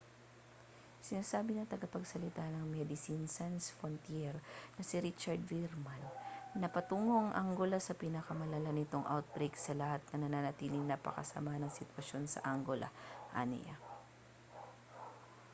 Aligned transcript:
sinabi 1.05 1.51
ng 1.55 1.69
tagapagsalita 1.71 2.41
ng 2.49 2.65
medecines 2.75 3.31
sans 3.37 3.65
frontiere 3.77 4.41
na 4.75 4.81
si 4.85 4.95
richard 5.07 5.37
veerman 5.51 6.01
na 6.61 6.65
patungo 6.75 7.15
ang 7.21 7.29
angola 7.43 7.77
sa 7.81 7.93
pinakamalala 8.03 8.69
nitong 8.73 9.05
outbreak 9.15 9.53
sa 9.59 9.77
lahat 9.81 10.01
at 10.05 10.17
nananatiling 10.23 10.85
napakasama 10.89 11.53
ng 11.61 11.69
sitwasyon 11.79 12.23
sa 12.29 12.41
angola 12.53 12.87
aniya 13.41 13.75